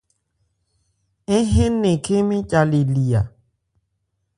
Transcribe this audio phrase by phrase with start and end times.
[1.37, 3.21] Ń hɛn nnɛn khɛ́n mɛ́n ca le li a.